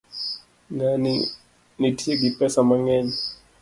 [0.73, 1.13] Ngani
[1.79, 3.09] nitie gi pesa mangeny